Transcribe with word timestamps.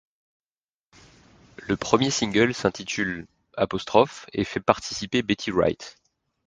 Le 1.67 1.77
premier 1.77 2.09
single 2.09 2.55
s'intitule' 2.55 3.27
et 4.33 4.43
fait 4.45 4.59
participer 4.59 5.21
Betty 5.21 5.51
Wright. 5.51 5.95